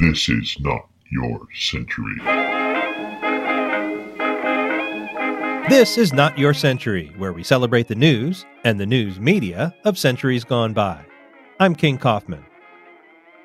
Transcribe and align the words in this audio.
This 0.00 0.28
is 0.28 0.56
not 0.60 0.88
your 1.10 1.46
century. 1.54 2.16
This 5.68 5.98
is 5.98 6.12
Not 6.12 6.38
Your 6.38 6.54
Century, 6.54 7.12
where 7.16 7.32
we 7.32 7.42
celebrate 7.42 7.88
the 7.88 7.96
news 7.96 8.46
and 8.62 8.78
the 8.78 8.86
news 8.86 9.18
media 9.18 9.74
of 9.84 9.98
centuries 9.98 10.44
gone 10.44 10.72
by. 10.72 11.04
I'm 11.58 11.74
King 11.74 11.98
Kaufman. 11.98 12.44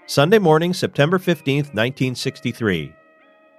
Sunday 0.05 0.39
morning, 0.39 0.73
September 0.73 1.17
15th, 1.17 1.73
1963. 1.73 2.93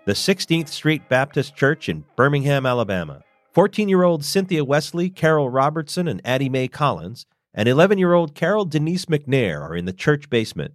The 0.04 0.12
16th 0.12 0.68
Street 0.68 1.08
Baptist 1.08 1.56
Church 1.56 1.88
in 1.88 2.04
Birmingham, 2.14 2.64
Alabama. 2.64 3.22
14 3.52 3.88
year 3.88 4.04
old 4.04 4.24
Cynthia 4.24 4.64
Wesley, 4.64 5.10
Carol 5.10 5.50
Robertson, 5.50 6.06
and 6.06 6.20
Addie 6.24 6.48
Mae 6.48 6.68
Collins, 6.68 7.26
and 7.52 7.68
11 7.68 7.98
year 7.98 8.12
old 8.12 8.34
Carol 8.34 8.64
Denise 8.64 9.06
McNair 9.06 9.60
are 9.60 9.74
in 9.74 9.86
the 9.86 9.92
church 9.92 10.30
basement. 10.30 10.74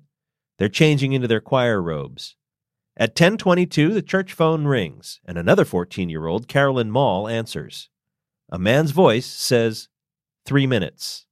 They're 0.58 0.70
changing 0.70 1.14
into 1.14 1.28
their 1.28 1.42
choir 1.42 1.82
robes. 1.82 2.36
At 2.98 3.16
10:22, 3.16 3.94
the 3.94 4.02
church 4.02 4.34
phone 4.34 4.66
rings, 4.66 5.20
and 5.26 5.38
another 5.38 5.66
14-year-old, 5.66 6.48
Carolyn 6.48 6.90
Maull, 6.90 7.28
answers. 7.28 7.90
A 8.50 8.58
man's 8.58 8.92
voice 8.92 9.26
says, 9.26 9.90
3 10.46 10.66
minutes. 10.66 11.26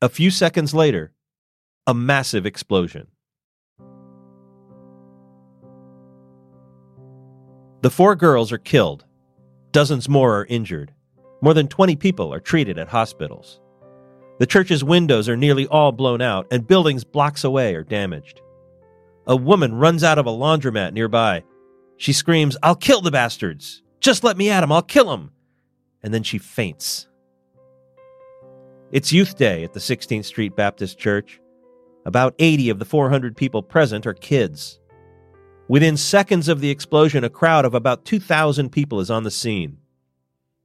A 0.00 0.08
few 0.08 0.30
seconds 0.30 0.72
later, 0.72 1.12
a 1.86 1.92
massive 1.92 2.46
explosion. 2.46 3.08
The 7.82 7.90
four 7.90 8.16
girls 8.16 8.50
are 8.50 8.58
killed. 8.58 9.04
Dozens 9.72 10.08
more 10.08 10.38
are 10.38 10.46
injured. 10.46 10.94
More 11.42 11.52
than 11.52 11.68
20 11.68 11.96
people 11.96 12.32
are 12.32 12.40
treated 12.40 12.78
at 12.78 12.88
hospitals. 12.88 13.60
The 14.38 14.46
church's 14.46 14.82
windows 14.82 15.28
are 15.28 15.36
nearly 15.36 15.66
all 15.66 15.92
blown 15.92 16.22
out, 16.22 16.46
and 16.50 16.66
buildings 16.66 17.04
blocks 17.04 17.44
away 17.44 17.74
are 17.74 17.84
damaged. 17.84 18.40
A 19.26 19.36
woman 19.36 19.74
runs 19.74 20.04
out 20.04 20.18
of 20.18 20.26
a 20.26 20.30
laundromat 20.30 20.92
nearby. 20.92 21.44
She 21.96 22.12
screams, 22.12 22.56
I'll 22.62 22.74
kill 22.74 23.00
the 23.00 23.10
bastards! 23.10 23.82
Just 24.00 24.22
let 24.22 24.36
me 24.36 24.50
at 24.50 24.60
them, 24.60 24.72
I'll 24.72 24.82
kill 24.82 25.06
them! 25.06 25.30
And 26.02 26.12
then 26.12 26.22
she 26.22 26.36
faints. 26.36 27.08
It's 28.92 29.12
Youth 29.12 29.36
Day 29.36 29.64
at 29.64 29.72
the 29.72 29.80
16th 29.80 30.26
Street 30.26 30.54
Baptist 30.54 30.98
Church. 30.98 31.40
About 32.04 32.34
80 32.38 32.68
of 32.68 32.78
the 32.78 32.84
400 32.84 33.34
people 33.34 33.62
present 33.62 34.06
are 34.06 34.12
kids. 34.12 34.78
Within 35.68 35.96
seconds 35.96 36.48
of 36.48 36.60
the 36.60 36.68
explosion, 36.68 37.24
a 37.24 37.30
crowd 37.30 37.64
of 37.64 37.74
about 37.74 38.04
2,000 38.04 38.70
people 38.70 39.00
is 39.00 39.10
on 39.10 39.22
the 39.22 39.30
scene. 39.30 39.78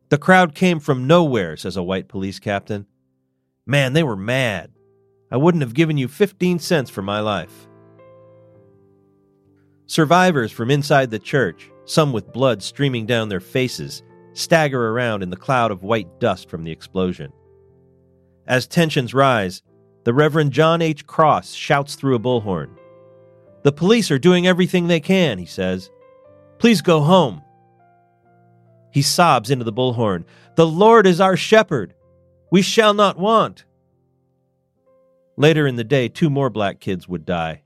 The 0.10 0.18
crowd 0.18 0.54
came 0.54 0.82
from 0.82 1.08
nowhere, 1.08 1.56
says 1.56 1.78
a 1.78 1.84
white 1.84 2.10
police 2.10 2.40
captain. 2.40 2.88
Man, 3.66 3.94
they 3.94 4.04
were 4.04 4.18
mad. 4.18 4.72
I 5.32 5.38
wouldn't 5.38 5.64
have 5.64 5.74
given 5.74 5.98
you 5.98 6.10
15 6.10 6.60
cents 6.60 6.90
for 6.90 7.02
my 7.02 7.22
life. 7.22 7.69
Survivors 9.90 10.52
from 10.52 10.70
inside 10.70 11.10
the 11.10 11.18
church, 11.18 11.72
some 11.86 12.14
with 12.14 12.32
blood 12.32 12.62
streaming 12.62 13.08
down 13.08 13.28
their 13.28 13.40
faces, 13.40 14.04
stagger 14.34 14.90
around 14.90 15.24
in 15.24 15.32
the 15.32 15.36
cloud 15.36 15.72
of 15.72 15.82
white 15.82 16.20
dust 16.20 16.48
from 16.48 16.64
the 16.64 16.72
explosion. 16.72 17.34
As 18.46 18.68
tensions 18.68 19.16
rise, 19.16 19.64
the 20.04 20.14
Reverend 20.14 20.52
John 20.52 20.84
H. 20.84 21.08
Cross 21.08 21.54
shouts 21.54 21.96
through 21.96 22.14
a 22.14 22.20
bullhorn. 22.20 22.70
The 23.64 23.72
police 23.72 24.12
are 24.12 24.20
doing 24.20 24.46
everything 24.46 24.86
they 24.86 25.00
can, 25.00 25.40
he 25.40 25.48
says. 25.48 25.90
Please 26.60 26.84
go 26.84 27.02
home. 27.02 27.42
He 28.92 29.02
sobs 29.02 29.50
into 29.50 29.66
the 29.66 29.74
bullhorn. 29.74 30.24
The 30.54 30.68
Lord 30.68 31.08
is 31.08 31.20
our 31.20 31.36
shepherd. 31.36 31.96
We 32.52 32.62
shall 32.62 32.94
not 32.94 33.18
want. 33.18 33.66
Later 35.36 35.66
in 35.66 35.78
the 35.78 35.84
day, 35.84 36.10
two 36.10 36.30
more 36.30 36.52
black 36.52 36.80
kids 36.80 37.08
would 37.08 37.26
die. 37.26 37.64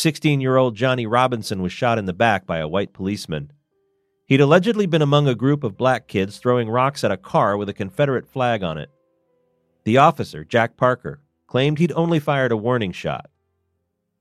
16 0.00 0.40
year 0.40 0.56
old 0.56 0.76
Johnny 0.76 1.04
Robinson 1.04 1.60
was 1.60 1.72
shot 1.72 1.98
in 1.98 2.06
the 2.06 2.14
back 2.14 2.46
by 2.46 2.56
a 2.56 2.66
white 2.66 2.94
policeman. 2.94 3.52
He'd 4.24 4.40
allegedly 4.40 4.86
been 4.86 5.02
among 5.02 5.28
a 5.28 5.34
group 5.34 5.62
of 5.62 5.76
black 5.76 6.08
kids 6.08 6.38
throwing 6.38 6.70
rocks 6.70 7.04
at 7.04 7.12
a 7.12 7.18
car 7.18 7.54
with 7.54 7.68
a 7.68 7.74
Confederate 7.74 8.26
flag 8.26 8.62
on 8.62 8.78
it. 8.78 8.88
The 9.84 9.98
officer, 9.98 10.42
Jack 10.42 10.78
Parker, 10.78 11.20
claimed 11.46 11.78
he'd 11.78 11.92
only 11.92 12.18
fired 12.18 12.50
a 12.50 12.56
warning 12.56 12.92
shot. 12.92 13.28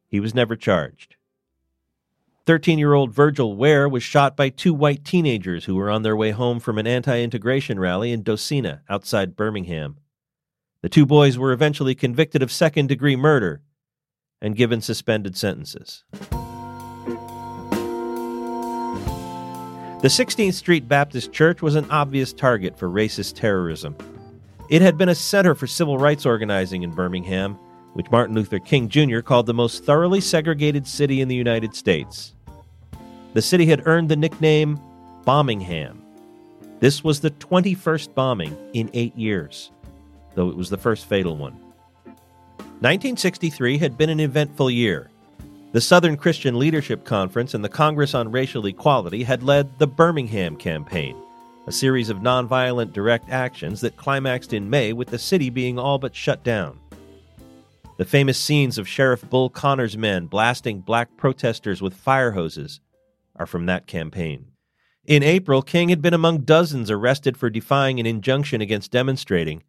He 0.10 0.20
was 0.20 0.36
never 0.36 0.58
charged. 0.58 1.16
13 2.46 2.78
year 2.78 2.94
old 2.94 3.14
Virgil 3.14 3.56
Ware 3.56 3.88
was 3.88 4.04
shot 4.04 4.36
by 4.36 4.50
two 4.50 4.74
white 4.74 5.06
teenagers 5.06 5.64
who 5.64 5.76
were 5.76 5.90
on 5.90 6.02
their 6.02 6.18
way 6.18 6.32
home 6.32 6.60
from 6.60 6.78
an 6.78 6.88
anti 6.88 7.22
integration 7.22 7.80
rally 7.80 8.12
in 8.12 8.22
Docena, 8.22 8.82
outside 8.90 9.38
Birmingham. 9.38 9.96
The 10.82 10.90
two 10.90 11.06
boys 11.06 11.38
were 11.38 11.54
eventually 11.54 11.96
convicted 11.96 12.44
of 12.44 12.52
second 12.52 12.88
degree 12.88 13.16
murder 13.16 13.62
and 14.42 14.56
given 14.56 14.82
suspended 14.82 15.36
sentences. 15.36 16.04
The 20.02 20.08
16th 20.08 20.54
Street 20.54 20.88
Baptist 20.88 21.34
Church 21.34 21.62
was 21.62 21.76
an 21.76 21.90
obvious 21.92 22.32
target 22.32 22.80
for 22.80 22.88
racist 22.88 23.36
terrorism. 23.36 23.98
It 24.70 24.82
had 24.82 24.98
been 24.98 25.10
a 25.10 25.16
center 25.16 25.56
for 25.56 25.68
civil 25.68 25.98
rights 25.98 26.26
organizing 26.26 26.84
in 26.84 26.92
Birmingham, 26.92 27.56
which 27.94 28.10
Martin 28.10 28.34
Luther 28.34 28.60
King 28.60 28.88
Jr. 28.88 29.20
called 29.20 29.46
the 29.46 29.54
most 29.54 29.84
thoroughly 29.84 30.22
segregated 30.22 30.88
city 30.88 31.20
in 31.20 31.28
the 31.28 31.36
United 31.36 31.76
States. 31.76 32.34
The 33.34 33.42
city 33.42 33.66
had 33.66 33.86
earned 33.88 34.08
the 34.08 34.16
nickname 34.16 34.80
Bombingham. 35.26 35.98
This 36.80 37.04
was 37.04 37.20
the 37.20 37.32
21st 37.32 38.16
bombing 38.16 38.58
in 38.74 38.90
eight 38.94 39.16
years, 39.18 39.72
though 40.36 40.50
it 40.50 40.56
was 40.56 40.70
the 40.70 40.78
first 40.78 41.08
fatal 41.08 41.36
one. 41.36 41.60
1963 42.82 43.78
had 43.78 43.98
been 43.98 44.10
an 44.10 44.22
eventful 44.22 44.72
year. 44.72 45.10
The 45.74 45.82
Southern 45.82 46.16
Christian 46.16 46.58
Leadership 46.58 47.04
Conference 47.04 47.54
and 47.54 47.62
the 47.62 47.68
Congress 47.68 48.14
on 48.14 48.32
Racial 48.32 48.66
Equality 48.68 49.22
had 49.22 49.44
led 49.44 49.78
the 49.80 49.86
Birmingham 49.86 50.56
Campaign, 50.56 51.18
a 51.68 51.74
series 51.74 52.08
of 52.08 52.20
nonviolent 52.20 52.94
direct 52.94 53.30
actions 53.30 53.82
that 53.82 53.98
climaxed 53.98 54.54
in 54.54 54.70
May 54.70 54.94
with 54.94 55.10
the 55.10 55.20
city 55.20 55.50
being 55.50 55.78
all 55.78 55.98
but 55.98 56.16
shut 56.16 56.42
down. 56.46 56.80
The 57.98 58.06
famous 58.06 58.38
scenes 58.38 58.78
of 58.78 58.88
Sheriff 58.88 59.30
Bull 59.30 59.50
Connor's 59.50 59.98
men 59.98 60.28
blasting 60.28 60.80
black 60.80 61.18
protesters 61.18 61.82
with 61.82 61.94
fire 61.94 62.32
hoses 62.32 62.80
are 63.36 63.46
from 63.46 63.66
that 63.66 63.88
campaign. 63.88 64.54
In 65.06 65.22
April, 65.22 65.62
King 65.62 65.90
had 65.90 66.02
been 66.02 66.14
among 66.14 66.46
dozens 66.46 66.90
arrested 66.90 67.36
for 67.36 67.50
defying 67.50 68.00
an 68.00 68.06
injunction 68.06 68.62
against 68.62 68.92
demonstrating 68.92 69.64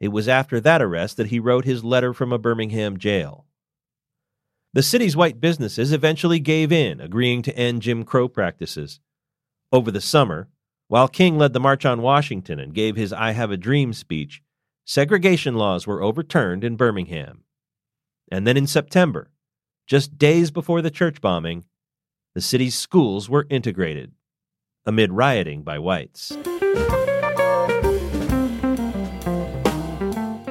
it 0.00 0.08
was 0.08 0.28
after 0.28 0.60
that 0.60 0.82
arrest 0.82 1.16
that 1.16 1.28
he 1.28 1.40
wrote 1.40 1.64
his 1.64 1.84
letter 1.84 2.14
from 2.14 2.32
a 2.32 2.38
Birmingham 2.38 2.98
jail. 2.98 3.46
The 4.72 4.82
city's 4.82 5.16
white 5.16 5.40
businesses 5.40 5.92
eventually 5.92 6.40
gave 6.40 6.70
in, 6.70 7.00
agreeing 7.00 7.42
to 7.42 7.56
end 7.56 7.82
Jim 7.82 8.04
Crow 8.04 8.28
practices. 8.28 9.00
Over 9.72 9.90
the 9.90 10.00
summer, 10.00 10.48
while 10.88 11.08
King 11.08 11.36
led 11.36 11.52
the 11.52 11.60
March 11.60 11.84
on 11.84 12.02
Washington 12.02 12.58
and 12.60 12.74
gave 12.74 12.96
his 12.96 13.12
I 13.12 13.32
Have 13.32 13.50
a 13.50 13.56
Dream 13.56 13.92
speech, 13.92 14.42
segregation 14.84 15.54
laws 15.54 15.86
were 15.86 16.02
overturned 16.02 16.64
in 16.64 16.76
Birmingham. 16.76 17.44
And 18.30 18.46
then 18.46 18.56
in 18.56 18.66
September, 18.66 19.30
just 19.86 20.18
days 20.18 20.50
before 20.50 20.82
the 20.82 20.90
church 20.90 21.20
bombing, 21.20 21.64
the 22.34 22.40
city's 22.40 22.76
schools 22.76 23.28
were 23.28 23.46
integrated 23.50 24.12
amid 24.86 25.12
rioting 25.12 25.62
by 25.62 25.78
whites. 25.78 26.32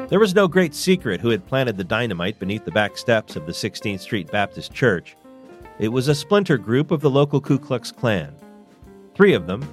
There 0.09 0.19
was 0.22 0.34
no 0.34 0.47
great 0.47 0.73
secret 0.73 1.19
who 1.19 1.31
had 1.31 1.45
planted 1.45 1.75
the 1.75 1.84
dynamite 1.84 2.40
beneath 2.40 2.63
the 2.63 2.72
back 2.72 2.97
steps 2.97 3.35
of 3.35 3.45
the 3.45 3.51
16th 3.51 4.00
Street 4.00 4.31
Baptist 4.31 4.73
Church. 4.73 5.18
It 5.79 5.90
was 5.90 6.07
a 6.07 6.16
splinter 6.16 6.57
group 6.57 6.91
of 6.91 7.01
the 7.01 7.09
local 7.09 7.41
Ku 7.41 7.59
Klux 7.59 7.91
Klan. 7.91 8.34
Three 9.16 9.34
of 9.34 9.47
them, 9.47 9.68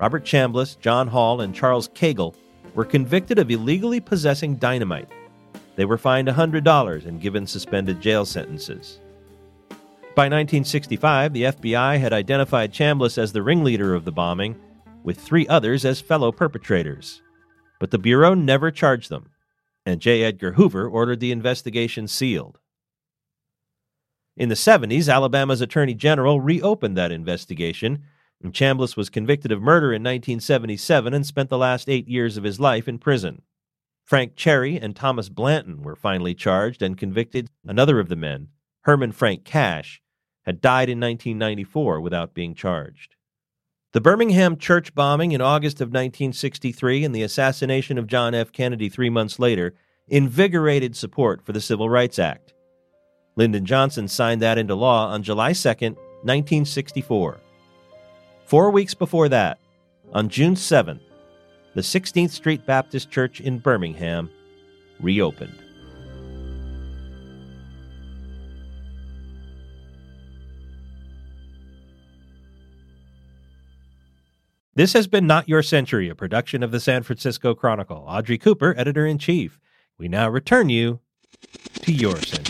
Robert 0.00 0.24
Chambliss, 0.24 0.76
John 0.80 1.06
Hall, 1.06 1.40
and 1.40 1.54
Charles 1.54 1.88
Cagle, 1.90 2.34
were 2.74 2.84
convicted 2.84 3.38
of 3.38 3.48
illegally 3.48 4.00
possessing 4.00 4.56
dynamite. 4.56 5.08
They 5.76 5.84
were 5.84 5.98
fined 5.98 6.26
$100 6.26 7.06
and 7.06 7.20
given 7.20 7.46
suspended 7.46 8.00
jail 8.00 8.26
sentences. 8.26 8.98
By 10.16 10.24
1965, 10.24 11.32
the 11.32 11.42
FBI 11.44 12.00
had 12.00 12.12
identified 12.12 12.72
Chambliss 12.72 13.18
as 13.18 13.32
the 13.32 13.42
ringleader 13.42 13.94
of 13.94 14.04
the 14.04 14.10
bombing, 14.10 14.60
with 15.04 15.20
three 15.20 15.46
others 15.46 15.84
as 15.84 16.00
fellow 16.00 16.32
perpetrators. 16.32 17.22
But 17.78 17.92
the 17.92 17.98
Bureau 17.98 18.34
never 18.34 18.72
charged 18.72 19.10
them 19.10 19.28
and 19.86 20.00
J. 20.00 20.24
Edgar 20.24 20.52
Hoover 20.52 20.88
ordered 20.88 21.20
the 21.20 21.32
investigation 21.32 22.08
sealed. 22.08 22.58
In 24.36 24.50
the 24.50 24.54
70s, 24.54 25.10
Alabama's 25.10 25.62
Attorney 25.62 25.94
General 25.94 26.40
reopened 26.40 26.96
that 26.96 27.12
investigation, 27.12 28.02
and 28.42 28.52
Chambliss 28.52 28.96
was 28.96 29.08
convicted 29.08 29.50
of 29.50 29.62
murder 29.62 29.92
in 29.92 30.02
1977 30.02 31.14
and 31.14 31.24
spent 31.24 31.48
the 31.48 31.56
last 31.56 31.88
eight 31.88 32.06
years 32.06 32.36
of 32.36 32.44
his 32.44 32.60
life 32.60 32.86
in 32.86 32.98
prison. 32.98 33.40
Frank 34.04 34.36
Cherry 34.36 34.78
and 34.78 34.94
Thomas 34.94 35.28
Blanton 35.28 35.82
were 35.82 35.96
finally 35.96 36.34
charged 36.34 36.82
and 36.82 36.98
convicted. 36.98 37.48
Another 37.64 37.98
of 37.98 38.08
the 38.08 38.16
men, 38.16 38.48
Herman 38.82 39.12
Frank 39.12 39.44
Cash, 39.44 40.02
had 40.44 40.60
died 40.60 40.88
in 40.88 41.00
1994 41.00 42.00
without 42.00 42.34
being 42.34 42.54
charged. 42.54 43.15
The 43.96 44.02
Birmingham 44.02 44.58
church 44.58 44.94
bombing 44.94 45.32
in 45.32 45.40
August 45.40 45.80
of 45.80 45.88
1963 45.88 47.02
and 47.02 47.14
the 47.14 47.22
assassination 47.22 47.96
of 47.96 48.06
John 48.06 48.34
F. 48.34 48.52
Kennedy 48.52 48.90
three 48.90 49.08
months 49.08 49.38
later 49.38 49.72
invigorated 50.06 50.94
support 50.94 51.42
for 51.46 51.52
the 51.52 51.62
Civil 51.62 51.88
Rights 51.88 52.18
Act. 52.18 52.52
Lyndon 53.36 53.64
Johnson 53.64 54.06
signed 54.06 54.42
that 54.42 54.58
into 54.58 54.74
law 54.74 55.06
on 55.06 55.22
July 55.22 55.54
2, 55.54 55.68
1964. 55.70 57.38
Four 58.44 58.70
weeks 58.70 58.92
before 58.92 59.30
that, 59.30 59.58
on 60.12 60.28
June 60.28 60.56
7th, 60.56 61.00
the 61.74 61.80
16th 61.80 62.32
Street 62.32 62.66
Baptist 62.66 63.10
Church 63.10 63.40
in 63.40 63.58
Birmingham 63.58 64.28
reopened. 65.00 65.58
This 74.76 74.92
has 74.92 75.06
been 75.06 75.26
Not 75.26 75.48
Your 75.48 75.62
Century, 75.62 76.10
a 76.10 76.14
production 76.14 76.62
of 76.62 76.70
the 76.70 76.80
San 76.80 77.02
Francisco 77.02 77.54
Chronicle. 77.54 78.04
Audrey 78.06 78.36
Cooper, 78.36 78.74
editor 78.76 79.06
in 79.06 79.16
chief. 79.16 79.58
We 79.96 80.06
now 80.06 80.28
return 80.28 80.68
you 80.68 81.00
to 81.80 81.92
your 81.92 82.20
century. 82.20 82.45